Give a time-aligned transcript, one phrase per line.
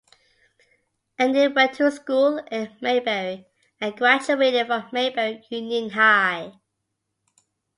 [1.19, 3.45] Andy went to school in Mayberry
[3.79, 6.53] and graduated from Mayberry Union High.